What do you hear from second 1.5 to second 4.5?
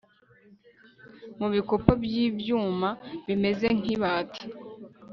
bikopo byibyuma bimeze nkibati